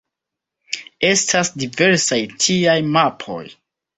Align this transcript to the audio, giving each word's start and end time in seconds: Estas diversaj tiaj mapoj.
Estas 1.09 1.51
diversaj 1.63 2.19
tiaj 2.45 2.75
mapoj. 2.99 3.45